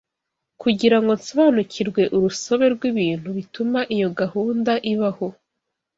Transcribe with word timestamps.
Kugira 0.61 0.97
ngo 1.01 1.11
nsobanukirwe 1.19 2.01
urusobe 2.15 2.65
rw’ibintu 2.75 3.27
bituma 3.37 3.79
iyo 3.95 4.09
gahunda 4.19 4.71
ibaho 4.91 5.27